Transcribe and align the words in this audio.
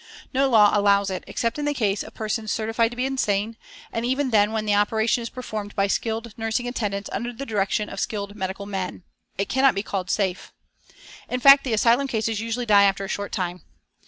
No 0.33 0.49
law 0.49 0.71
allows 0.73 1.11
it 1.11 1.23
except 1.27 1.59
in 1.59 1.65
the 1.65 1.75
case 1.75 2.01
of 2.01 2.15
persons 2.15 2.51
certified 2.51 2.89
to 2.89 2.97
be 2.97 3.05
insane, 3.05 3.55
and 3.93 4.03
even 4.03 4.31
then 4.31 4.51
when 4.51 4.65
the 4.65 4.73
operation 4.73 5.21
is 5.21 5.29
performed 5.29 5.75
by 5.75 5.85
skilled 5.85 6.33
nursing 6.39 6.67
attendants 6.67 7.07
under 7.13 7.31
the 7.31 7.45
direction 7.45 7.87
of 7.87 7.99
skilled 7.99 8.33
medical 8.35 8.65
men, 8.65 9.03
it 9.37 9.47
cannot 9.47 9.75
be 9.75 9.83
called 9.83 10.09
safe. 10.09 10.53
In 11.29 11.39
fact, 11.39 11.63
the 11.63 11.73
asylum 11.73 12.07
cases 12.07 12.39
usually 12.39 12.65
die 12.65 12.85
after 12.85 13.05
a 13.05 13.07
short 13.07 13.31
time. 13.31 13.61